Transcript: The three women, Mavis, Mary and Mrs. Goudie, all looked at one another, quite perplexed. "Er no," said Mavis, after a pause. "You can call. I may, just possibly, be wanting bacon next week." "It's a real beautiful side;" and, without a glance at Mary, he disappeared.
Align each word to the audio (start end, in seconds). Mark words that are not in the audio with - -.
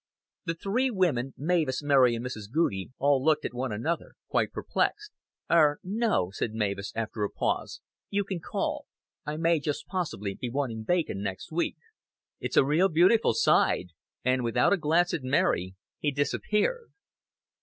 The 0.45 0.55
three 0.55 0.89
women, 0.89 1.35
Mavis, 1.37 1.83
Mary 1.83 2.15
and 2.15 2.25
Mrs. 2.25 2.51
Goudie, 2.51 2.89
all 2.97 3.23
looked 3.23 3.45
at 3.45 3.53
one 3.53 3.71
another, 3.71 4.13
quite 4.29 4.51
perplexed. 4.51 5.11
"Er 5.47 5.79
no," 5.83 6.31
said 6.31 6.53
Mavis, 6.55 6.91
after 6.95 7.23
a 7.23 7.29
pause. 7.29 7.81
"You 8.09 8.23
can 8.23 8.39
call. 8.39 8.87
I 9.27 9.37
may, 9.37 9.59
just 9.59 9.85
possibly, 9.85 10.33
be 10.33 10.49
wanting 10.49 10.85
bacon 10.85 11.21
next 11.21 11.51
week." 11.51 11.77
"It's 12.39 12.57
a 12.57 12.65
real 12.65 12.89
beautiful 12.89 13.35
side;" 13.35 13.89
and, 14.25 14.43
without 14.43 14.73
a 14.73 14.77
glance 14.77 15.13
at 15.13 15.21
Mary, 15.21 15.75
he 15.99 16.09
disappeared. 16.11 16.89